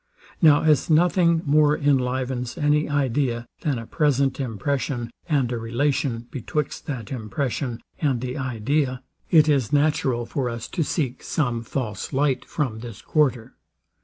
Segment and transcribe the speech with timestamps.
[0.41, 6.87] Now as nothing more enlivens any idea than a present impression, and a relation betwixt
[6.87, 12.45] that impression and the idea; it is natural for us to seek some false light
[12.45, 13.53] from this quarter.